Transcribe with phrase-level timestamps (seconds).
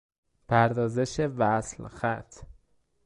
[0.47, 2.35] پردازش وصل- خط